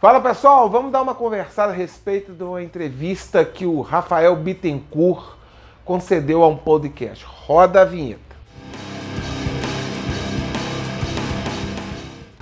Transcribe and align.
Fala 0.00 0.18
pessoal, 0.18 0.70
vamos 0.70 0.90
dar 0.90 1.02
uma 1.02 1.14
conversada 1.14 1.74
a 1.74 1.76
respeito 1.76 2.32
de 2.32 2.42
uma 2.42 2.62
entrevista 2.62 3.44
que 3.44 3.66
o 3.66 3.82
Rafael 3.82 4.34
Bittencourt 4.34 5.36
concedeu 5.84 6.42
a 6.42 6.48
um 6.48 6.56
podcast. 6.56 7.22
Roda 7.22 7.82
a 7.82 7.84
vinheta. 7.84 8.34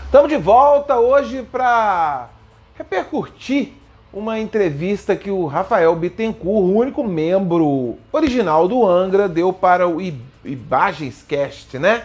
Estamos 0.05 0.29
de 0.29 0.37
volta 0.37 1.01
hoje 1.01 1.43
para 1.43 2.29
repercutir 2.77 3.73
uma 4.13 4.39
entrevista 4.39 5.17
que 5.17 5.33
o 5.33 5.45
Rafael 5.47 5.97
Bittencourt, 5.97 6.63
o 6.63 6.77
único 6.77 7.03
membro 7.03 7.99
original 8.13 8.69
do 8.69 8.87
Angra, 8.87 9.29
deu 9.29 9.53
para 9.53 9.89
o 9.89 10.01
Ibagenscast, 10.45 11.77
né? 11.77 12.05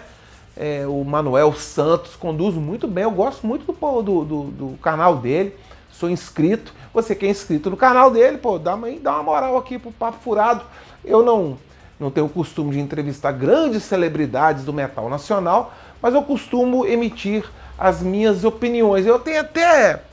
É, 0.56 0.86
o 0.88 1.04
Manuel 1.04 1.54
Santos 1.54 2.16
conduz 2.16 2.56
muito 2.56 2.88
bem. 2.88 3.04
Eu 3.04 3.12
gosto 3.12 3.46
muito 3.46 3.66
do, 3.66 4.02
do, 4.02 4.26
do, 4.26 4.44
do, 4.44 4.78
canal 4.78 5.18
dele. 5.18 5.56
Sou 5.92 6.10
inscrito. 6.10 6.74
Você 6.94 7.16
que 7.16 7.26
é 7.26 7.30
inscrito 7.30 7.70
no 7.70 7.78
canal 7.78 8.12
dele, 8.12 8.38
pô, 8.38 8.60
dá 8.60 8.76
uma, 8.76 8.90
dá 8.92 9.14
uma 9.14 9.24
moral 9.24 9.58
aqui 9.58 9.80
pro 9.80 9.92
Papo 9.92 10.20
Furado. 10.24 10.64
Eu 11.04 11.24
não, 11.24 11.58
não 12.00 12.12
tenho 12.12 12.28
o 12.28 12.30
costume 12.30 12.72
de 12.72 12.80
entrevistar 12.80 13.32
grandes 13.32 13.84
celebridades 13.84 14.64
do 14.64 14.72
metal 14.72 15.10
nacional, 15.10 15.74
mas 16.02 16.14
eu 16.14 16.22
costumo 16.22 16.86
emitir 16.86 17.44
as 17.78 18.02
minhas 18.02 18.44
opiniões. 18.44 19.08
Eu 19.08 19.18
tenho 19.18 19.42
até, 19.42 20.04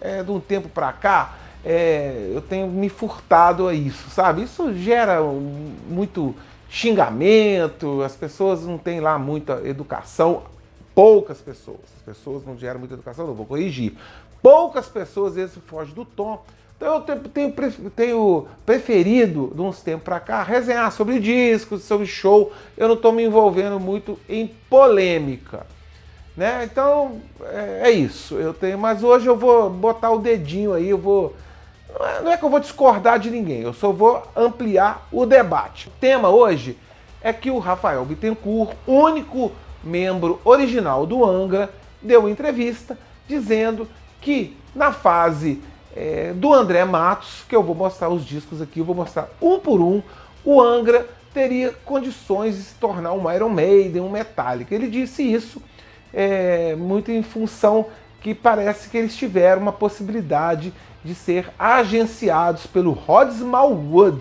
é, 0.00 0.22
de 0.22 0.30
um 0.30 0.40
tempo 0.40 0.68
para 0.68 0.92
cá, 0.92 1.34
é, 1.64 2.30
eu 2.34 2.42
tenho 2.42 2.66
me 2.68 2.88
furtado 2.88 3.66
a 3.66 3.74
isso, 3.74 4.10
sabe? 4.10 4.42
Isso 4.42 4.74
gera 4.74 5.20
muito 5.88 6.34
xingamento, 6.70 8.00
as 8.02 8.14
pessoas 8.14 8.62
não 8.62 8.78
têm 8.78 9.00
lá 9.00 9.18
muita 9.18 9.60
educação, 9.64 10.44
poucas 10.94 11.38
pessoas, 11.38 11.80
as 11.96 12.02
pessoas 12.02 12.46
não 12.46 12.56
geram 12.56 12.78
muita 12.78 12.94
educação, 12.94 13.26
não 13.26 13.34
vou 13.34 13.44
corrigir. 13.44 13.94
Poucas 14.40 14.86
pessoas, 14.86 15.34
vezes, 15.34 15.58
fogem 15.66 15.92
do 15.92 16.04
tom. 16.04 16.42
Então 16.76 16.94
eu 16.94 17.00
tenho, 17.02 17.52
tenho 17.90 18.48
preferido, 18.64 19.52
de 19.54 19.60
uns 19.60 19.82
tempos 19.82 20.04
para 20.04 20.18
cá, 20.18 20.42
resenhar 20.42 20.90
sobre 20.92 21.18
discos, 21.18 21.82
sobre 21.82 22.06
show. 22.06 22.52
Eu 22.74 22.88
não 22.88 22.94
estou 22.94 23.12
me 23.12 23.24
envolvendo 23.24 23.78
muito 23.78 24.18
em 24.26 24.46
polêmica. 24.46 25.66
Né? 26.34 26.64
Então 26.64 27.20
é, 27.42 27.82
é 27.84 27.90
isso. 27.90 28.36
Eu 28.36 28.54
tenho, 28.54 28.78
mas 28.78 29.02
hoje 29.02 29.26
eu 29.26 29.36
vou 29.36 29.68
botar 29.68 30.10
o 30.10 30.20
dedinho 30.20 30.72
aí, 30.72 30.88
eu 30.88 30.96
vou 30.96 31.34
não 32.22 32.32
é 32.32 32.36
que 32.36 32.44
eu 32.44 32.50
vou 32.50 32.60
discordar 32.60 33.18
de 33.18 33.30
ninguém, 33.30 33.60
eu 33.60 33.72
só 33.72 33.92
vou 33.92 34.22
ampliar 34.36 35.06
o 35.12 35.26
debate. 35.26 35.88
O 35.88 35.92
tema 36.00 36.28
hoje 36.28 36.78
é 37.22 37.32
que 37.32 37.50
o 37.50 37.58
Rafael 37.58 38.04
Bittencourt, 38.04 38.74
único 38.86 39.52
membro 39.82 40.40
original 40.44 41.06
do 41.06 41.24
Angra, 41.24 41.70
deu 42.02 42.28
entrevista 42.28 42.98
dizendo 43.28 43.88
que 44.20 44.56
na 44.74 44.92
fase 44.92 45.62
é, 45.94 46.32
do 46.34 46.52
André 46.52 46.84
Matos, 46.84 47.44
que 47.48 47.54
eu 47.54 47.62
vou 47.62 47.74
mostrar 47.74 48.08
os 48.08 48.24
discos 48.24 48.62
aqui, 48.62 48.80
eu 48.80 48.84
vou 48.84 48.94
mostrar 48.94 49.28
um 49.40 49.58
por 49.58 49.80
um, 49.80 50.02
o 50.44 50.60
Angra 50.60 51.06
teria 51.32 51.72
condições 51.84 52.56
de 52.56 52.62
se 52.62 52.74
tornar 52.74 53.12
um 53.12 53.30
Iron 53.32 53.48
Maiden, 53.48 54.02
um 54.02 54.10
Metallica. 54.10 54.74
Ele 54.74 54.88
disse 54.88 55.22
isso 55.22 55.62
é, 56.12 56.74
muito 56.76 57.10
em 57.10 57.22
função 57.22 57.86
que 58.20 58.34
parece 58.34 58.88
que 58.88 58.98
eles 58.98 59.16
tiveram 59.16 59.62
uma 59.62 59.72
possibilidade 59.72 60.72
de 61.04 61.14
ser 61.14 61.50
agenciados 61.58 62.66
pelo 62.66 62.92
Rod 62.92 63.30
Smallwood, 63.30 64.20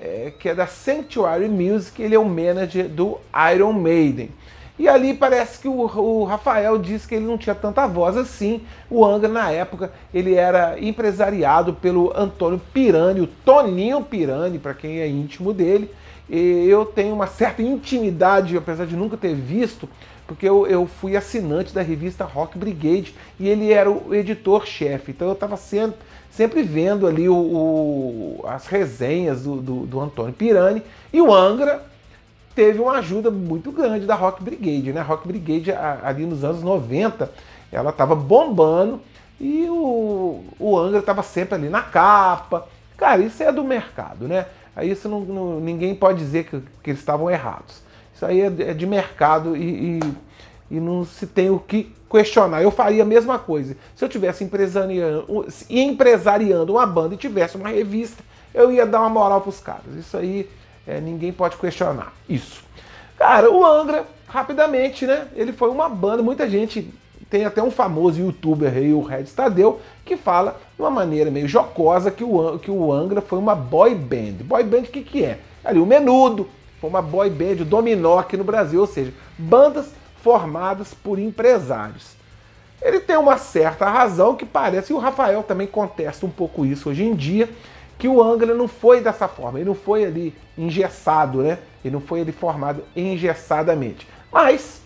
é, 0.00 0.32
que 0.38 0.48
é 0.48 0.54
da 0.54 0.66
Sanctuary 0.66 1.48
Music, 1.48 2.00
ele 2.00 2.14
é 2.14 2.18
o 2.18 2.24
manager 2.24 2.88
do 2.88 3.18
Iron 3.52 3.72
Maiden. 3.72 4.30
E 4.78 4.88
ali 4.88 5.12
parece 5.12 5.58
que 5.58 5.66
o, 5.66 5.80
o, 5.80 6.24
Rafael 6.24 6.78
disse 6.78 7.06
que 7.06 7.16
ele 7.16 7.26
não 7.26 7.36
tinha 7.36 7.54
tanta 7.54 7.86
voz 7.86 8.16
assim. 8.16 8.62
O 8.88 9.04
Angra, 9.04 9.28
na 9.28 9.50
época, 9.50 9.92
ele 10.14 10.34
era 10.34 10.78
empresariado 10.78 11.74
pelo 11.74 12.16
Antônio 12.16 12.60
Pirani, 12.72 13.20
o 13.20 13.26
Toninho 13.26 14.00
Pirani, 14.02 14.58
para 14.58 14.74
quem 14.74 15.00
é 15.00 15.08
íntimo 15.08 15.52
dele. 15.52 15.90
E 16.30 16.66
eu 16.68 16.84
tenho 16.84 17.12
uma 17.14 17.26
certa 17.26 17.60
intimidade, 17.60 18.56
apesar 18.56 18.86
de 18.86 18.94
nunca 18.94 19.16
ter 19.16 19.34
visto, 19.34 19.88
porque 20.28 20.46
eu, 20.46 20.66
eu 20.66 20.86
fui 20.86 21.16
assinante 21.16 21.74
da 21.74 21.80
revista 21.80 22.22
Rock 22.22 22.58
Brigade 22.58 23.14
e 23.40 23.48
ele 23.48 23.72
era 23.72 23.90
o 23.90 24.14
editor-chefe. 24.14 25.10
Então 25.10 25.26
eu 25.26 25.32
estava 25.32 25.56
sempre, 25.56 25.98
sempre 26.30 26.62
vendo 26.62 27.06
ali 27.06 27.26
o, 27.30 27.34
o, 27.34 28.44
as 28.46 28.66
resenhas 28.66 29.44
do, 29.44 29.56
do, 29.56 29.86
do, 29.86 29.98
Antônio 29.98 30.34
Pirani 30.34 30.82
e 31.10 31.22
o 31.22 31.34
Angra 31.34 31.82
teve 32.54 32.78
uma 32.78 32.98
ajuda 32.98 33.30
muito 33.30 33.72
grande 33.72 34.04
da 34.04 34.14
Rock 34.14 34.44
Brigade. 34.44 34.92
Né? 34.92 35.00
A 35.00 35.02
Rock 35.04 35.26
Brigade 35.26 35.72
ali 35.72 36.26
nos 36.26 36.44
anos 36.44 36.62
90 36.62 37.32
ela 37.72 37.88
estava 37.88 38.14
bombando 38.14 39.00
e 39.40 39.66
o, 39.70 40.44
o 40.58 40.78
Angra 40.78 40.98
estava 41.00 41.22
sempre 41.22 41.54
ali 41.54 41.70
na 41.70 41.80
capa. 41.80 42.68
Cara, 42.98 43.22
isso 43.22 43.42
é 43.42 43.50
do 43.50 43.64
mercado, 43.64 44.28
né? 44.28 44.44
Isso 44.82 45.08
não, 45.08 45.20
não 45.20 45.60
ninguém 45.60 45.94
pode 45.94 46.18
dizer 46.18 46.44
que, 46.44 46.60
que 46.82 46.90
eles 46.90 47.00
estavam 47.00 47.30
errados. 47.30 47.87
Isso 48.18 48.26
aí 48.26 48.40
é, 48.40 48.46
é 48.46 48.74
de 48.74 48.84
mercado 48.84 49.56
e, 49.56 50.00
e, 50.00 50.00
e, 50.72 50.80
não 50.80 51.04
se 51.04 51.24
tem 51.24 51.50
o 51.50 51.60
que 51.60 51.94
questionar. 52.10 52.60
Eu 52.60 52.72
faria 52.72 53.04
a 53.04 53.06
mesma 53.06 53.38
coisa. 53.38 53.76
Se 53.94 54.04
eu 54.04 54.08
tivesse 54.08 54.42
empresariando, 55.70 56.72
uma 56.72 56.84
banda 56.84 57.14
e 57.14 57.16
tivesse 57.16 57.56
uma 57.56 57.68
revista, 57.68 58.24
eu 58.52 58.72
ia 58.72 58.84
dar 58.84 59.02
uma 59.02 59.08
moral 59.08 59.40
para 59.40 59.50
os 59.50 59.60
caras. 59.60 59.94
Isso 59.96 60.16
aí 60.16 60.50
é, 60.84 61.00
ninguém 61.00 61.32
pode 61.32 61.56
questionar. 61.58 62.12
Isso. 62.28 62.64
Cara, 63.16 63.48
o 63.52 63.64
Angra, 63.64 64.04
rapidamente, 64.26 65.06
né? 65.06 65.28
Ele 65.36 65.52
foi 65.52 65.70
uma 65.70 65.88
banda, 65.88 66.20
muita 66.20 66.50
gente 66.50 66.92
tem 67.30 67.44
até 67.44 67.62
um 67.62 67.70
famoso 67.70 68.20
youtuber 68.20 68.74
aí, 68.74 68.92
o 68.92 69.00
Red 69.00 69.26
Stadeu, 69.26 69.80
que 70.04 70.16
fala 70.16 70.58
de 70.74 70.82
uma 70.82 70.90
maneira 70.90 71.30
meio 71.30 71.46
jocosa 71.46 72.10
que 72.10 72.24
o, 72.24 72.58
que 72.58 72.70
o 72.70 72.92
Angra 72.92 73.20
foi 73.20 73.38
uma 73.38 73.54
boy 73.54 73.94
band. 73.94 74.42
Boy 74.42 74.64
band 74.64 74.78
o 74.78 74.82
que, 74.86 75.02
que 75.02 75.24
é? 75.24 75.38
Ali 75.64 75.78
o 75.78 75.86
Menudo, 75.86 76.48
foi 76.80 76.88
uma 76.88 77.02
boy 77.02 77.28
band, 77.30 77.62
o 77.62 77.64
dominó 77.64 78.18
aqui 78.18 78.36
no 78.36 78.44
Brasil, 78.44 78.80
ou 78.80 78.86
seja, 78.86 79.12
bandas 79.36 79.90
formadas 80.22 80.94
por 80.94 81.18
empresários. 81.18 82.16
Ele 82.80 83.00
tem 83.00 83.16
uma 83.16 83.36
certa 83.36 83.88
razão 83.88 84.36
que 84.36 84.46
parece, 84.46 84.92
e 84.92 84.96
o 84.96 84.98
Rafael 84.98 85.42
também 85.42 85.66
contesta 85.66 86.24
um 86.24 86.30
pouco 86.30 86.64
isso 86.64 86.90
hoje 86.90 87.04
em 87.04 87.14
dia, 87.14 87.48
que 87.98 88.06
o 88.06 88.22
Angra 88.22 88.54
não 88.54 88.68
foi 88.68 89.00
dessa 89.00 89.26
forma, 89.26 89.58
ele 89.58 89.68
não 89.68 89.74
foi 89.74 90.04
ali 90.04 90.34
engessado, 90.56 91.42
né? 91.42 91.58
Ele 91.84 91.94
não 91.94 92.00
foi 92.00 92.20
ali 92.20 92.30
formado 92.30 92.84
engessadamente. 92.94 94.06
Mas 94.30 94.80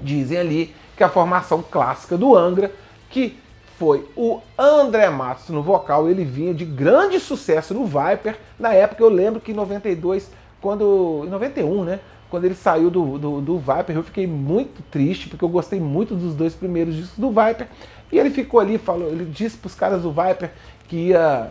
dizem 0.00 0.38
ali 0.38 0.74
que 0.96 1.04
a 1.04 1.08
formação 1.08 1.62
clássica 1.62 2.16
do 2.16 2.34
Angra, 2.34 2.72
que 3.10 3.38
foi 3.78 4.08
o 4.16 4.40
André 4.58 5.08
Matos 5.10 5.48
no 5.50 5.62
vocal, 5.62 6.08
ele 6.08 6.24
vinha 6.24 6.54
de 6.54 6.64
grande 6.64 7.20
sucesso 7.20 7.74
no 7.74 7.84
Viper. 7.84 8.36
Na 8.58 8.72
época 8.72 9.02
eu 9.02 9.08
lembro 9.08 9.40
que 9.40 9.52
em 9.52 9.54
92 9.54 10.30
quando. 10.60 11.24
Em 11.26 11.30
91, 11.30 11.84
né? 11.84 12.00
Quando 12.30 12.44
ele 12.44 12.54
saiu 12.54 12.90
do, 12.90 13.18
do, 13.18 13.40
do, 13.40 13.58
Viper, 13.58 13.96
eu 13.96 14.02
fiquei 14.02 14.26
muito 14.26 14.82
triste, 14.90 15.30
porque 15.30 15.42
eu 15.42 15.48
gostei 15.48 15.80
muito 15.80 16.14
dos 16.14 16.34
dois 16.34 16.54
primeiros 16.54 16.94
discos 16.94 17.18
do 17.18 17.28
Viper. 17.28 17.66
E 18.12 18.18
ele 18.18 18.28
ficou 18.28 18.60
ali, 18.60 18.76
falou, 18.76 19.08
ele 19.08 19.24
disse 19.24 19.56
para 19.56 19.66
os 19.66 19.74
caras 19.74 20.02
do 20.02 20.12
Viper 20.12 20.50
que 20.86 21.08
ia, 21.08 21.50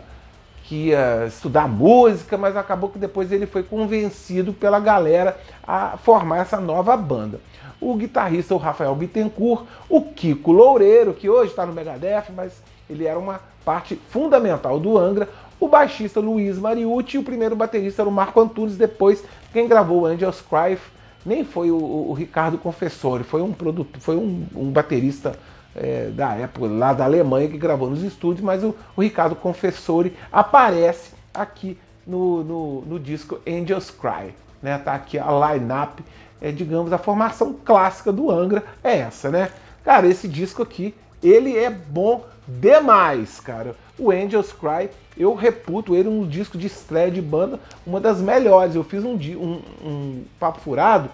que 0.64 0.88
ia 0.88 1.26
estudar 1.26 1.66
música, 1.66 2.38
mas 2.38 2.56
acabou 2.56 2.90
que 2.90 2.98
depois 2.98 3.32
ele 3.32 3.44
foi 3.44 3.64
convencido 3.64 4.52
pela 4.52 4.78
galera 4.78 5.36
a 5.66 5.96
formar 5.96 6.38
essa 6.38 6.60
nova 6.60 6.96
banda. 6.96 7.40
O 7.80 7.96
guitarrista 7.96 8.54
o 8.54 8.58
Rafael 8.58 8.94
Bittencourt, 8.94 9.64
o 9.88 10.02
Kiko 10.02 10.52
Loureiro, 10.52 11.12
que 11.12 11.28
hoje 11.28 11.50
está 11.50 11.66
no 11.66 11.72
Megadeth, 11.72 12.26
mas 12.34 12.62
ele 12.88 13.06
era 13.06 13.18
uma 13.18 13.40
parte 13.64 13.96
fundamental 14.10 14.78
do 14.80 14.96
Angra, 14.96 15.28
o 15.60 15.68
baixista 15.68 16.20
Luiz 16.20 16.58
Mariucci 16.58 17.16
e 17.16 17.20
o 17.20 17.24
primeiro 17.24 17.56
baterista 17.56 18.02
era 18.02 18.08
o 18.08 18.12
Marco 18.12 18.40
Antunes. 18.40 18.76
Depois, 18.76 19.24
quem 19.52 19.66
gravou 19.66 20.06
Angels 20.06 20.40
Cry 20.40 20.78
nem 21.26 21.44
foi 21.44 21.70
o, 21.70 21.76
o 21.76 22.12
Ricardo 22.12 22.56
Confessori, 22.56 23.24
foi 23.24 23.42
um 23.42 23.52
produto, 23.52 24.00
foi 24.00 24.16
um, 24.16 24.46
um 24.54 24.70
baterista 24.70 25.36
é, 25.74 26.10
da 26.10 26.34
época 26.34 26.66
lá 26.66 26.92
da 26.92 27.04
Alemanha 27.04 27.48
que 27.48 27.58
gravou 27.58 27.90
nos 27.90 28.02
estúdios, 28.02 28.44
mas 28.44 28.64
o, 28.64 28.74
o 28.96 29.02
Ricardo 29.02 29.36
Confessori 29.36 30.16
aparece 30.32 31.12
aqui 31.34 31.78
no, 32.06 32.42
no, 32.42 32.80
no, 32.82 32.98
disco 32.98 33.38
Angels 33.46 33.90
Cry. 33.90 34.34
Né? 34.62 34.78
Tá 34.78 34.94
aqui 34.94 35.18
a 35.18 35.26
line-up, 35.30 36.02
é, 36.40 36.50
digamos, 36.50 36.92
a 36.92 36.98
formação 36.98 37.52
clássica 37.52 38.10
do 38.10 38.30
Angra 38.30 38.64
é 38.82 38.98
essa, 38.98 39.30
né? 39.30 39.50
Cara, 39.84 40.06
esse 40.06 40.26
disco 40.26 40.62
aqui, 40.62 40.94
ele 41.22 41.56
é 41.56 41.70
bom 41.70 42.24
demais, 42.48 43.38
cara. 43.38 43.76
O 43.98 44.10
Angels 44.10 44.52
Cry, 44.52 44.88
eu 45.16 45.34
reputo 45.34 45.94
ele 45.94 46.08
um 46.08 46.26
disco 46.26 46.56
de 46.56 46.66
estreia 46.66 47.10
de 47.10 47.20
banda, 47.20 47.60
uma 47.86 48.00
das 48.00 48.20
melhores. 48.20 48.74
Eu 48.74 48.82
fiz 48.82 49.04
um, 49.04 49.14
um, 49.14 49.62
um 49.84 50.24
papo 50.40 50.60
furado 50.60 51.10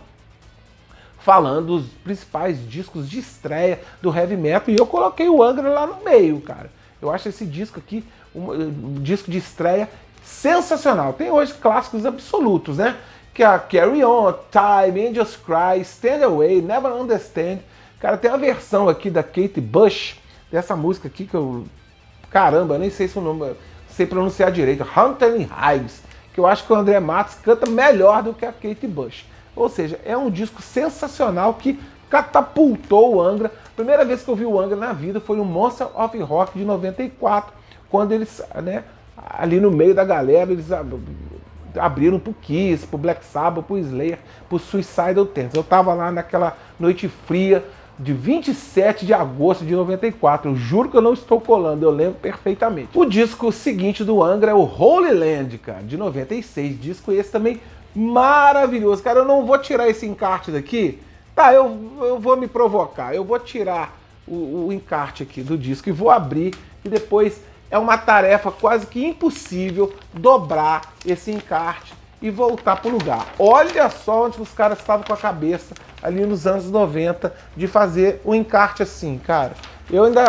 falando 1.18 1.78
dos 1.78 1.86
principais 2.04 2.58
discos 2.68 3.08
de 3.08 3.18
estreia 3.18 3.80
do 4.02 4.14
heavy 4.14 4.36
metal 4.36 4.74
e 4.74 4.76
eu 4.78 4.86
coloquei 4.86 5.26
o 5.26 5.42
Angra 5.42 5.70
lá 5.70 5.86
no 5.86 6.04
meio, 6.04 6.38
cara. 6.40 6.70
Eu 7.00 7.10
acho 7.10 7.30
esse 7.30 7.46
disco 7.46 7.78
aqui 7.78 8.04
um, 8.34 8.52
um 8.52 8.94
disco 9.02 9.30
de 9.30 9.38
estreia 9.38 9.88
sensacional. 10.22 11.14
Tem 11.14 11.30
hoje 11.30 11.54
clássicos 11.54 12.04
absolutos, 12.04 12.76
né? 12.76 12.96
Que 13.32 13.42
é 13.42 13.46
a 13.46 13.58
Carry 13.58 14.04
On, 14.04 14.34
Time, 14.50 15.08
Angels 15.08 15.36
Cry, 15.36 15.80
Stand 15.80 16.24
Away, 16.24 16.60
Never 16.60 16.92
Understand. 16.92 17.60
Cara, 17.98 18.18
tem 18.18 18.30
a 18.30 18.36
versão 18.36 18.88
aqui 18.88 19.08
da 19.08 19.22
Kate 19.22 19.60
Bush 19.60 20.16
dessa 20.54 20.76
música 20.76 21.08
aqui 21.08 21.26
que 21.26 21.34
eu. 21.34 21.64
Caramba, 22.30 22.78
nem 22.78 22.88
sei 22.88 23.08
se 23.08 23.18
o 23.18 23.20
nome. 23.20 23.54
sei 23.88 24.06
pronunciar 24.06 24.52
direito. 24.52 24.84
Hunter 24.84 25.34
Hives. 25.34 26.02
Que 26.32 26.40
eu 26.40 26.46
acho 26.46 26.64
que 26.64 26.72
o 26.72 26.76
André 26.76 26.98
Matos 27.00 27.34
canta 27.34 27.68
melhor 27.68 28.22
do 28.22 28.32
que 28.32 28.46
a 28.46 28.52
Kate 28.52 28.86
Bush. 28.86 29.24
Ou 29.54 29.68
seja, 29.68 30.00
é 30.04 30.16
um 30.16 30.30
disco 30.30 30.62
sensacional 30.62 31.54
que 31.54 31.78
catapultou 32.08 33.16
o 33.16 33.20
Angra. 33.20 33.52
Primeira 33.76 34.04
vez 34.04 34.22
que 34.22 34.28
eu 34.28 34.36
vi 34.36 34.44
o 34.44 34.60
Angra 34.60 34.76
na 34.76 34.92
vida 34.92 35.20
foi 35.20 35.36
no 35.36 35.44
Monster 35.44 35.88
of 36.00 36.16
Rock 36.18 36.58
de 36.58 36.64
94, 36.64 37.52
quando 37.88 38.12
eles, 38.12 38.42
né, 38.62 38.84
ali 39.16 39.60
no 39.60 39.70
meio 39.70 39.94
da 39.94 40.04
galera, 40.04 40.50
eles 40.50 40.66
abriram 41.78 42.18
pro 42.18 42.34
Kiss, 42.34 42.86
pro 42.86 42.98
Black 42.98 43.24
Sabbath, 43.24 43.64
pro 43.64 43.78
Slayer, 43.78 44.18
pro 44.48 44.58
Suicidal 44.58 45.26
Tendencies. 45.26 45.54
Eu 45.54 45.64
tava 45.64 45.94
lá 45.94 46.10
naquela 46.10 46.56
noite 46.78 47.08
fria 47.08 47.64
de 47.98 48.12
27 48.12 49.06
de 49.06 49.14
agosto 49.14 49.64
de 49.64 49.74
94. 49.74 50.50
Eu 50.50 50.56
juro 50.56 50.88
que 50.88 50.96
eu 50.96 51.02
não 51.02 51.12
estou 51.12 51.40
colando, 51.40 51.84
eu 51.84 51.90
lembro 51.90 52.18
perfeitamente. 52.20 52.88
O 52.94 53.04
disco 53.04 53.52
seguinte 53.52 54.02
do 54.04 54.22
Angra 54.22 54.50
é 54.50 54.54
o 54.54 54.64
Holy 54.64 55.12
Land, 55.12 55.58
cara, 55.58 55.82
de 55.82 55.96
96. 55.96 56.80
Disco 56.80 57.12
esse 57.12 57.30
também 57.30 57.60
maravilhoso. 57.94 59.02
Cara, 59.02 59.20
eu 59.20 59.24
não 59.24 59.46
vou 59.46 59.58
tirar 59.58 59.88
esse 59.88 60.06
encarte 60.06 60.50
daqui. 60.50 60.98
Tá, 61.34 61.52
eu, 61.52 61.78
eu 62.00 62.18
vou 62.18 62.36
me 62.36 62.48
provocar. 62.48 63.14
Eu 63.14 63.24
vou 63.24 63.38
tirar 63.38 63.96
o, 64.26 64.66
o 64.66 64.72
encarte 64.72 65.22
aqui 65.22 65.42
do 65.42 65.56
disco 65.56 65.88
e 65.88 65.92
vou 65.92 66.10
abrir 66.10 66.54
e 66.84 66.88
depois 66.88 67.40
é 67.70 67.78
uma 67.78 67.96
tarefa 67.98 68.50
quase 68.50 68.86
que 68.86 69.04
impossível 69.04 69.92
dobrar 70.12 70.94
esse 71.04 71.30
encarte 71.30 71.94
e 72.20 72.30
voltar 72.30 72.76
para 72.76 72.88
o 72.88 72.92
lugar. 72.92 73.26
Olha 73.38 73.90
só 73.90 74.26
onde 74.26 74.40
os 74.40 74.50
caras 74.50 74.78
estavam 74.78 75.04
com 75.04 75.12
a 75.12 75.16
cabeça 75.16 75.74
ali 76.04 76.26
nos 76.26 76.46
anos 76.46 76.70
90 76.70 77.32
de 77.56 77.66
fazer 77.66 78.20
o 78.22 78.30
um 78.30 78.34
encarte 78.34 78.82
assim, 78.82 79.18
cara. 79.18 79.54
Eu 79.90 80.04
ainda, 80.04 80.22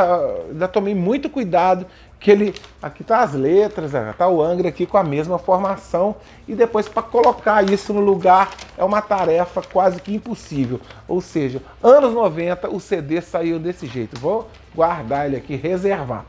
ainda 0.50 0.68
tomei 0.68 0.96
muito 0.96 1.30
cuidado 1.30 1.86
que 2.20 2.32
ele 2.32 2.56
aqui 2.82 3.04
tá 3.04 3.20
as 3.20 3.34
letras, 3.34 3.92
tá 4.18 4.28
o 4.28 4.42
Angra 4.42 4.70
aqui 4.70 4.86
com 4.86 4.98
a 4.98 5.04
mesma 5.04 5.38
formação 5.38 6.16
e 6.48 6.56
depois 6.56 6.88
para 6.88 7.04
colocar 7.04 7.70
isso 7.70 7.94
no 7.94 8.00
lugar 8.00 8.50
é 8.78 8.84
uma 8.84 9.02
tarefa 9.02 9.62
quase 9.62 10.02
que 10.02 10.16
impossível. 10.16 10.80
Ou 11.08 11.22
seja, 11.22 11.62
anos 11.84 12.14
90 12.14 12.70
o 12.70 12.80
CD 12.80 13.22
saiu 13.22 13.60
desse 13.60 13.86
jeito. 13.86 14.20
Vou 14.20 14.50
guardar 14.74 15.28
ele 15.28 15.36
aqui, 15.36 15.56
reservar. 15.56 16.26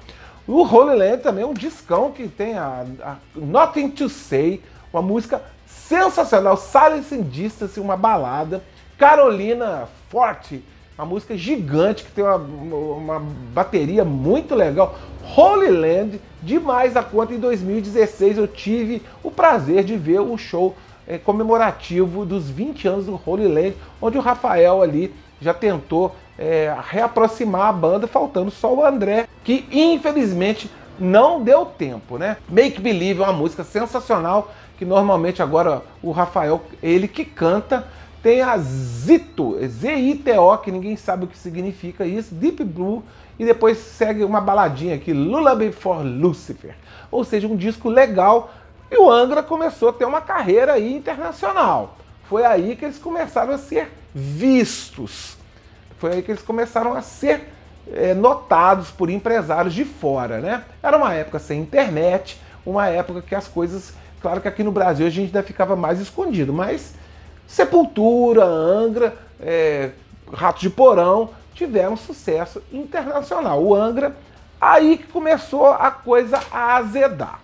O 0.46 0.62
Holy 0.62 0.96
Land 0.96 1.22
também 1.22 1.44
é 1.44 1.46
um 1.46 1.54
discão 1.54 2.12
que 2.12 2.28
tem 2.28 2.58
a, 2.58 2.84
a 3.02 3.16
Nothing 3.34 3.90
to 3.90 4.08
Say, 4.08 4.62
uma 4.92 5.02
música 5.02 5.42
sensacional, 5.66 6.56
Silence 6.56 7.14
in 7.14 7.22
Distance, 7.22 7.81
uma 7.81 7.96
balada. 7.96 8.62
Carolina 8.98 9.88
Forte, 10.08 10.62
uma 10.98 11.06
música 11.06 11.37
gigante 11.37 12.04
que 12.04 12.12
tem 12.12 12.25
uma, 12.25 12.37
uma 12.37 13.22
bateria 13.52 14.04
muito 14.04 14.54
legal. 14.54 14.96
Holy 15.37 15.70
Land, 15.70 16.20
demais 16.43 16.96
a 16.96 17.02
conta. 17.02 17.34
Em 17.34 17.38
2016 17.38 18.38
eu 18.38 18.48
tive 18.48 19.02
o 19.22 19.31
prazer 19.31 19.84
de 19.84 19.96
ver 19.96 20.20
o 20.20 20.38
show 20.38 20.75
é, 21.06 21.19
comemorativo 21.19 22.25
dos 22.25 22.48
20 22.48 22.88
anos 22.88 23.06
do 23.06 23.20
Holy 23.25 23.46
Land, 23.46 23.76
onde 24.00 24.16
o 24.16 24.22
Rafael 24.22 24.82
ali 24.82 25.14
já 25.40 25.52
tentou 25.52 26.14
é, 26.38 26.75
reaproximar 26.88 27.69
a 27.69 27.72
banda, 27.72 28.06
faltando 28.06 28.50
só 28.50 28.75
o 28.75 28.84
André, 28.84 29.28
que 29.44 29.66
infelizmente 29.70 30.70
não 30.99 31.42
deu 31.42 31.66
tempo, 31.66 32.16
né? 32.16 32.38
Make 32.49 32.81
Believe 32.81 33.20
é 33.20 33.25
uma 33.25 33.32
música 33.32 33.62
sensacional 33.62 34.50
que 34.78 34.84
normalmente 34.84 35.42
agora 35.42 35.82
o 36.02 36.10
Rafael, 36.10 36.62
ele 36.82 37.08
que 37.08 37.25
canta, 37.25 37.87
tem 38.26 38.43
a 38.43 38.58
Zito, 38.58 39.56
Z-I-T-O, 39.64 40.58
que 40.58 40.73
ninguém 40.73 40.96
sabe 40.96 41.26
o 41.26 41.28
que 41.28 41.38
significa 41.38 42.05
isso, 42.05 42.34
Deep 42.34 42.64
Blue, 42.64 43.05
e 43.38 43.44
depois 43.44 43.78
segue 43.78 44.25
uma 44.25 44.40
baladinha 44.40 44.96
aqui, 44.96 45.12
Lullaby 45.12 45.70
for 45.70 46.05
Lucifer. 46.05 46.75
Ou 47.08 47.23
seja, 47.23 47.46
um 47.46 47.55
disco 47.55 47.88
legal. 47.88 48.52
E 48.90 48.96
o 48.96 49.08
Angra 49.08 49.44
começou 49.44 49.90
a 49.90 49.93
ter 49.93 50.05
uma 50.06 50.20
carreira 50.20 50.73
aí 50.73 50.93
internacional. 50.93 51.96
Foi 52.28 52.44
aí 52.44 52.75
que 52.75 52.87
eles 52.87 52.99
começaram 52.99 53.55
a 53.55 53.58
ser 53.58 53.93
vistos. 54.12 55.37
Foi 55.96 56.14
aí 56.14 56.23
que 56.23 56.32
eles 56.32 56.43
começaram 56.43 56.94
a 56.94 57.02
ser 57.02 57.49
é, 57.93 58.12
notados 58.12 58.90
por 58.90 59.08
empresários 59.08 59.73
de 59.73 59.84
fora, 59.84 60.40
né? 60.40 60.64
Era 60.82 60.96
uma 60.96 61.14
época 61.14 61.38
sem 61.38 61.61
internet, 61.61 62.40
uma 62.67 62.88
época 62.88 63.23
que 63.23 63.37
as 63.37 63.46
coisas, 63.46 63.94
claro 64.20 64.40
que 64.40 64.49
aqui 64.49 64.64
no 64.64 64.73
Brasil 64.73 65.06
a 65.06 65.11
gente 65.11 65.26
ainda 65.26 65.44
ficava 65.44 65.76
mais 65.76 66.00
escondido, 66.00 66.52
mas 66.52 67.05
Sepultura, 67.46 68.44
Angra, 68.44 69.16
é, 69.40 69.90
Ratos 70.32 70.62
de 70.62 70.70
Porão 70.70 71.31
tiveram 71.54 71.96
sucesso 71.96 72.62
internacional. 72.72 73.62
O 73.62 73.75
Angra, 73.75 74.16
aí 74.60 74.98
que 74.98 75.06
começou 75.06 75.66
a 75.66 75.90
coisa 75.90 76.40
a 76.50 76.76
azedar. 76.76 77.40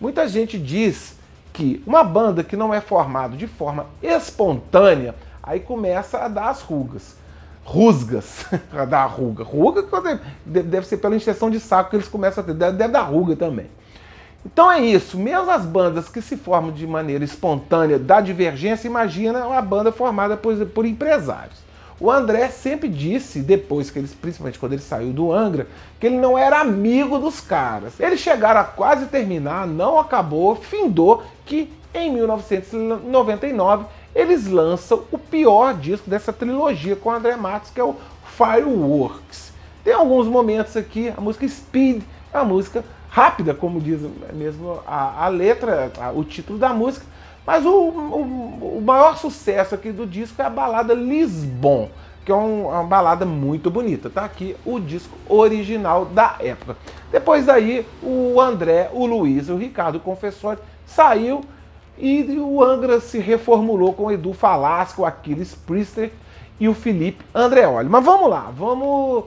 Muita 0.00 0.28
gente 0.28 0.58
diz 0.58 1.16
que 1.52 1.82
uma 1.86 2.04
banda 2.04 2.44
que 2.44 2.56
não 2.56 2.74
é 2.74 2.80
formada 2.80 3.36
de 3.36 3.46
forma 3.46 3.86
espontânea, 4.02 5.14
aí 5.42 5.60
começa 5.60 6.18
a 6.18 6.28
dar 6.28 6.50
as 6.50 6.60
rugas 6.60 7.16
rusgas 7.66 8.46
a 8.72 8.84
dar 8.84 9.06
ruga. 9.06 9.42
Ruga 9.42 9.84
deve 10.46 10.86
ser 10.86 10.98
pela 10.98 11.16
injeção 11.16 11.50
de 11.50 11.58
saco 11.58 11.90
que 11.90 11.96
eles 11.96 12.08
começam 12.08 12.42
a 12.42 12.46
ter, 12.46 12.54
deve 12.54 12.88
dar 12.88 13.02
ruga 13.02 13.34
também. 13.34 13.66
Então 14.44 14.70
é 14.70 14.80
isso, 14.80 15.18
mesmo 15.18 15.50
as 15.50 15.64
bandas 15.64 16.08
que 16.08 16.22
se 16.22 16.36
formam 16.36 16.70
de 16.70 16.86
maneira 16.86 17.24
espontânea 17.24 17.98
da 17.98 18.20
divergência, 18.20 18.86
imagina 18.86 19.46
uma 19.46 19.60
banda 19.60 19.90
formada 19.90 20.36
por, 20.36 20.54
por 20.66 20.86
empresários. 20.86 21.66
O 21.98 22.10
André 22.10 22.48
sempre 22.48 22.88
disse, 22.88 23.40
depois 23.40 23.90
que 23.90 23.98
ele, 23.98 24.08
principalmente 24.20 24.58
quando 24.58 24.74
ele 24.74 24.82
saiu 24.82 25.12
do 25.12 25.32
Angra, 25.32 25.66
que 25.98 26.06
ele 26.06 26.18
não 26.18 26.36
era 26.36 26.60
amigo 26.60 27.18
dos 27.18 27.40
caras. 27.40 27.98
Eles 27.98 28.20
chegaram 28.20 28.60
a 28.60 28.64
quase 28.64 29.06
terminar, 29.06 29.66
não 29.66 29.98
acabou, 29.98 30.54
findou 30.56 31.22
que 31.46 31.72
em 31.94 32.12
1999 32.12 33.86
eles 34.14 34.46
lançam 34.46 35.04
o 35.10 35.18
pior 35.18 35.72
disco 35.74 36.08
dessa 36.08 36.32
trilogia 36.32 36.96
com 36.96 37.08
o 37.08 37.12
André 37.12 37.34
Matos, 37.36 37.70
que 37.70 37.80
é 37.80 37.84
o 37.84 37.96
Fireworks. 38.36 39.52
Tem 39.82 39.94
alguns 39.94 40.26
momentos 40.26 40.76
aqui, 40.76 41.12
a 41.16 41.20
música 41.20 41.48
Speed 41.48 42.02
uma 42.36 42.44
música 42.44 42.84
rápida, 43.08 43.54
como 43.54 43.80
diz 43.80 44.00
mesmo 44.32 44.80
a, 44.86 45.24
a 45.24 45.28
letra, 45.28 45.92
a, 45.98 46.10
o 46.10 46.24
título 46.24 46.58
da 46.58 46.70
música, 46.70 47.06
mas 47.46 47.64
o, 47.64 47.70
o, 47.70 48.78
o, 48.78 48.82
maior 48.84 49.16
sucesso 49.16 49.74
aqui 49.74 49.92
do 49.92 50.04
disco 50.04 50.42
é 50.42 50.44
a 50.44 50.50
balada 50.50 50.92
Lisbon, 50.92 51.88
que 52.24 52.32
é 52.32 52.34
um, 52.34 52.66
uma 52.66 52.82
balada 52.82 53.24
muito 53.24 53.70
bonita. 53.70 54.10
Tá 54.10 54.24
aqui 54.24 54.56
o 54.64 54.80
disco 54.80 55.16
original 55.28 56.06
da 56.06 56.34
época. 56.40 56.76
Depois 57.12 57.46
daí, 57.46 57.86
o 58.02 58.40
André, 58.40 58.90
o 58.92 59.06
Luiz, 59.06 59.48
o 59.48 59.56
Ricardo 59.56 60.00
Confessori 60.00 60.58
saiu 60.84 61.42
e 61.96 62.22
o 62.38 62.62
Angra 62.62 63.00
se 63.00 63.18
reformulou 63.20 63.92
com 63.92 64.06
o 64.06 64.12
Edu 64.12 64.32
Falasco, 64.32 65.02
o 65.02 65.06
Aquiles 65.06 65.54
Priester 65.54 66.10
e 66.58 66.68
o 66.68 66.74
Felipe 66.74 67.24
Andreoli. 67.32 67.88
Mas 67.88 68.04
vamos 68.04 68.28
lá, 68.28 68.52
vamos 68.54 69.24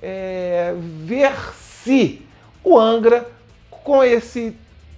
é, 0.00 0.74
ver 0.78 1.32
se 1.82 2.22
o 2.62 2.78
Angra, 2.78 3.28
com 3.70 4.02
esses 4.04 4.52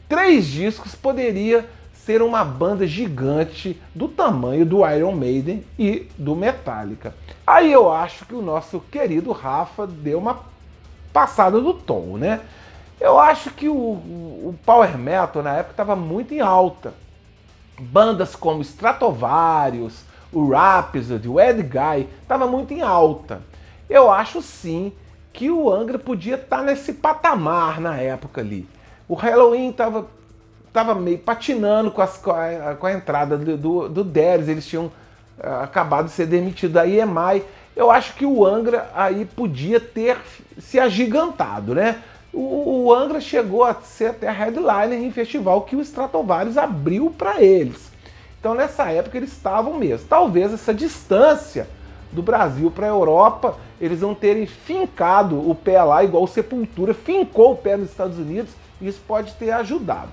três 0.08 0.46
discos, 0.46 0.94
poderia 0.94 1.68
ser 2.04 2.20
uma 2.20 2.44
banda 2.44 2.86
gigante 2.86 3.80
do 3.94 4.08
tamanho 4.08 4.66
do 4.66 4.88
Iron 4.88 5.12
Maiden 5.12 5.64
e 5.78 6.08
do 6.18 6.34
Metallica. 6.34 7.14
Aí 7.46 7.70
eu 7.70 7.92
acho 7.92 8.26
que 8.26 8.34
o 8.34 8.42
nosso 8.42 8.80
querido 8.80 9.30
Rafa 9.30 9.86
deu 9.86 10.18
uma 10.18 10.40
passada 11.12 11.60
do 11.60 11.72
tom, 11.74 12.16
né? 12.16 12.40
Eu 13.00 13.18
acho 13.18 13.50
que 13.50 13.68
o, 13.68 13.74
o 13.74 14.58
Power 14.64 14.96
Metal 14.98 15.42
na 15.42 15.54
época 15.54 15.72
estava 15.72 15.94
muito 15.94 16.34
em 16.34 16.40
alta. 16.40 16.94
Bandas 17.78 18.34
como 18.34 18.62
Stratovarius, 18.62 20.04
o 20.32 20.48
Rhapsody, 20.48 21.28
o 21.28 21.40
Ed 21.40 21.62
Guy, 21.62 22.08
estava 22.22 22.46
muito 22.46 22.72
em 22.72 22.80
alta. 22.80 23.42
Eu 23.88 24.10
acho 24.10 24.40
sim 24.40 24.92
que 25.32 25.50
o 25.50 25.70
Angra 25.70 25.98
podia 25.98 26.34
estar 26.34 26.58
tá 26.58 26.62
nesse 26.62 26.92
patamar 26.92 27.80
na 27.80 27.96
época 27.96 28.40
ali. 28.40 28.68
O 29.08 29.14
Halloween 29.14 29.70
estava 29.70 30.06
tava 30.72 30.94
meio 30.94 31.18
patinando 31.18 31.90
com, 31.90 32.00
as, 32.00 32.16
com, 32.16 32.30
a, 32.30 32.74
com 32.78 32.86
a 32.86 32.92
entrada 32.92 33.36
do, 33.36 33.88
do, 33.88 34.02
Deres, 34.02 34.48
eles 34.48 34.66
tinham 34.66 34.86
uh, 34.86 35.62
acabado 35.62 36.06
de 36.06 36.12
ser 36.12 36.26
demitidos 36.26 36.72
da 36.72 36.86
EMI. 36.86 37.42
Eu 37.76 37.90
acho 37.90 38.14
que 38.14 38.24
o 38.24 38.46
Angra 38.46 38.90
aí 38.94 39.26
podia 39.26 39.78
ter 39.78 40.16
se 40.58 40.80
agigantado, 40.80 41.74
né? 41.74 42.02
o, 42.32 42.86
o 42.86 42.94
Angra 42.94 43.20
chegou 43.20 43.64
a 43.64 43.74
ser 43.74 44.06
até 44.06 44.30
headliner 44.30 45.00
em 45.00 45.12
festival 45.12 45.62
que 45.62 45.76
o 45.76 45.82
Stratovarius 45.82 46.56
abriu 46.56 47.10
para 47.16 47.42
eles. 47.42 47.92
Então 48.40 48.54
nessa 48.54 48.90
época 48.90 49.18
eles 49.18 49.32
estavam 49.32 49.74
mesmo. 49.74 50.06
Talvez 50.08 50.52
essa 50.52 50.72
distância 50.72 51.68
do 52.12 52.22
Brasil 52.22 52.70
para 52.70 52.86
a 52.86 52.90
Europa, 52.90 53.56
eles 53.80 54.00
não 54.00 54.14
terem 54.14 54.46
fincado 54.46 55.48
o 55.48 55.54
pé 55.54 55.82
lá, 55.82 56.04
igual 56.04 56.24
o 56.24 56.28
Sepultura 56.28 56.94
fincou 56.94 57.52
o 57.52 57.56
pé 57.56 57.76
nos 57.76 57.90
Estados 57.90 58.18
Unidos, 58.18 58.52
isso 58.80 59.00
pode 59.06 59.32
ter 59.34 59.50
ajudado. 59.50 60.10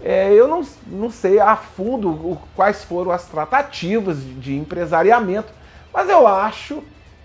É, 0.00 0.32
eu 0.32 0.48
não, 0.48 0.64
não 0.86 1.10
sei 1.10 1.38
a 1.38 1.56
fundo 1.56 2.38
quais 2.56 2.84
foram 2.84 3.10
as 3.10 3.26
tratativas 3.26 4.18
de, 4.18 4.34
de 4.34 4.56
empresariamento, 4.56 5.52
mas 5.92 6.08
eu 6.08 6.26
acho 6.26 6.82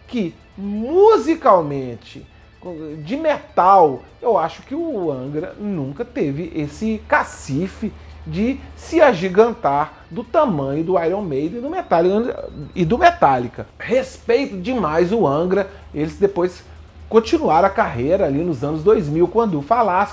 que 0.07 0.35
musicalmente 0.57 2.25
de 3.03 3.15
metal, 3.15 4.01
eu 4.21 4.37
acho 4.37 4.61
que 4.63 4.75
o 4.75 5.11
Angra 5.11 5.55
nunca 5.59 6.03
teve 6.03 6.51
esse 6.55 7.01
cacife 7.07 7.93
de 8.27 8.59
se 8.75 9.01
agigantar 9.01 9.93
do 10.11 10.23
tamanho 10.23 10.83
do 10.83 11.03
Iron 11.03 11.21
Maiden 11.21 11.59
e 11.59 11.61
do 11.61 11.69
Metallica. 11.69 12.49
E 12.75 12.85
do 12.85 12.97
Metallica. 12.97 13.67
Respeito 13.79 14.57
demais 14.57 15.11
o 15.11 15.25
Angra, 15.25 15.69
eles 15.93 16.17
depois 16.17 16.63
continuaram 17.09 17.67
a 17.67 17.71
carreira 17.71 18.25
ali 18.25 18.43
nos 18.43 18.63
anos 18.63 18.83
2000 18.83 19.27
quando 19.29 19.57
o 19.57 19.65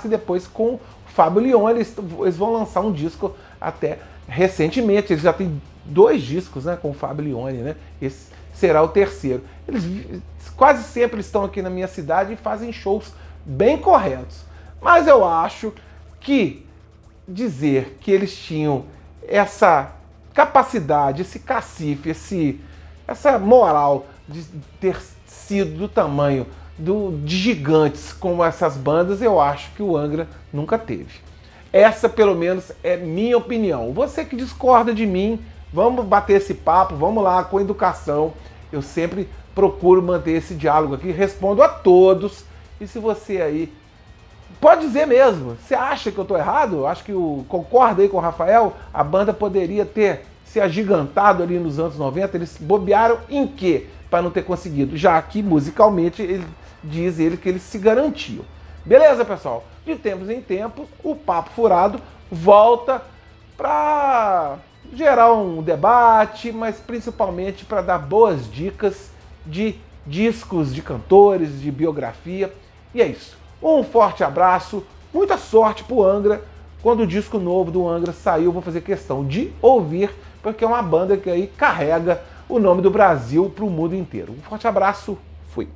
e 0.05 0.07
depois 0.07 0.47
com 0.47 0.75
o 0.75 0.79
Fábio 1.07 1.41
Leon 1.41 1.69
eles, 1.69 1.93
eles 2.21 2.37
vão 2.37 2.53
lançar 2.53 2.81
um 2.81 2.91
disco 2.91 3.35
até 3.59 3.99
recentemente, 4.27 5.11
eles 5.11 5.23
já 5.23 5.33
têm 5.33 5.61
dois 5.83 6.21
discos 6.21 6.65
né, 6.65 6.77
com 6.81 6.91
o 6.91 6.93
Fábio 6.93 7.25
Leone, 7.25 7.59
né? 7.59 7.75
Esse 8.01 8.27
será 8.53 8.81
o 8.81 8.87
terceiro. 8.87 9.43
Eles 9.67 9.83
quase 10.55 10.83
sempre 10.83 11.19
estão 11.19 11.43
aqui 11.43 11.61
na 11.61 11.69
minha 11.69 11.87
cidade 11.87 12.33
e 12.33 12.37
fazem 12.37 12.71
shows 12.71 13.13
bem 13.45 13.77
corretos. 13.77 14.43
Mas 14.81 15.07
eu 15.07 15.23
acho 15.25 15.73
que 16.19 16.64
dizer 17.27 17.97
que 18.01 18.11
eles 18.11 18.35
tinham 18.35 18.85
essa 19.27 19.91
capacidade, 20.33 21.21
esse 21.21 21.39
cacife, 21.39 22.09
esse, 22.09 22.59
essa 23.07 23.39
moral 23.39 24.07
de 24.27 24.43
ter 24.79 24.97
sido 25.25 25.77
do 25.77 25.87
tamanho 25.87 26.45
do, 26.77 27.19
de 27.23 27.37
gigantes 27.37 28.11
como 28.11 28.43
essas 28.43 28.75
bandas, 28.75 29.21
eu 29.21 29.39
acho 29.39 29.71
que 29.71 29.81
o 29.81 29.95
Angra 29.95 30.27
nunca 30.51 30.77
teve. 30.77 31.19
Essa, 31.71 32.07
pelo 32.07 32.35
menos, 32.35 32.71
é 32.83 32.97
minha 32.97 33.37
opinião. 33.37 33.91
Você 33.93 34.23
que 34.23 34.35
discorda 34.35 34.93
de 34.93 35.05
mim, 35.05 35.39
vamos 35.73 36.05
bater 36.05 36.37
esse 36.37 36.53
papo, 36.53 36.95
vamos 36.95 37.23
lá 37.23 37.43
com 37.43 37.59
educação. 37.59 38.33
Eu 38.71 38.81
sempre 38.81 39.29
procuro 39.53 40.01
manter 40.01 40.31
esse 40.31 40.53
diálogo 40.53 40.95
aqui, 40.95 41.11
respondo 41.11 41.61
a 41.61 41.69
todos. 41.69 42.45
E 42.79 42.87
se 42.87 42.99
você 42.99 43.41
aí 43.41 43.73
pode 44.59 44.81
dizer 44.81 45.05
mesmo, 45.05 45.55
você 45.55 45.75
acha 45.75 46.11
que 46.11 46.17
eu 46.17 46.23
estou 46.23 46.37
errado? 46.37 46.85
Acho 46.87 47.03
que 47.03 47.13
o 47.13 47.45
concorda 47.47 48.01
aí 48.01 48.09
com 48.09 48.17
o 48.17 48.21
Rafael, 48.21 48.73
a 48.93 49.03
banda 49.03 49.33
poderia 49.33 49.85
ter 49.85 50.25
se 50.45 50.59
agigantado 50.59 51.43
ali 51.43 51.59
nos 51.59 51.79
anos 51.79 51.97
90, 51.97 52.37
eles 52.37 52.57
bobearam 52.59 53.19
em 53.29 53.45
quê? 53.45 53.87
Para 54.09 54.21
não 54.21 54.31
ter 54.31 54.43
conseguido, 54.43 54.95
já 54.95 55.21
que 55.21 55.43
musicalmente 55.43 56.21
ele 56.21 56.45
diz 56.83 57.19
ele 57.19 57.35
que 57.35 57.49
eles 57.49 57.61
se 57.61 57.77
garantiam. 57.77 58.45
Beleza, 58.85 59.25
pessoal? 59.25 59.63
De 59.85 59.95
tempos 59.95 60.29
em 60.29 60.41
tempos, 60.41 60.87
o 61.03 61.15
papo 61.15 61.49
furado 61.49 61.99
volta 62.31 63.01
para 63.57 64.57
gerar 64.93 65.33
um 65.33 65.61
debate, 65.61 66.51
mas 66.51 66.77
principalmente 66.77 67.65
para 67.65 67.81
dar 67.81 67.97
boas 67.97 68.49
dicas 68.49 69.11
de 69.45 69.75
discos, 70.05 70.73
de 70.73 70.81
cantores, 70.81 71.59
de 71.59 71.71
biografia. 71.71 72.53
E 72.93 73.01
é 73.01 73.07
isso. 73.07 73.37
Um 73.67 73.83
forte 73.83 74.23
abraço, 74.23 74.83
muita 75.11 75.39
sorte 75.39 75.83
pro 75.83 76.03
Angra. 76.03 76.43
Quando 76.83 76.99
o 76.99 77.07
disco 77.07 77.39
novo 77.39 77.71
do 77.71 77.89
Angra 77.89 78.13
sair, 78.13 78.45
eu 78.45 78.51
vou 78.51 78.61
fazer 78.61 78.81
questão 78.81 79.25
de 79.25 79.51
ouvir, 79.59 80.13
porque 80.43 80.63
é 80.63 80.67
uma 80.67 80.83
banda 80.83 81.17
que 81.17 81.31
aí 81.31 81.47
carrega 81.47 82.21
o 82.47 82.59
nome 82.59 82.83
do 82.83 82.91
Brasil 82.91 83.49
para 83.49 83.65
o 83.65 83.69
mundo 83.71 83.95
inteiro. 83.95 84.33
Um 84.33 84.41
forte 84.43 84.67
abraço, 84.67 85.17
fui. 85.49 85.67